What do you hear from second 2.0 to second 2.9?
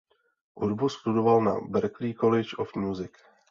College of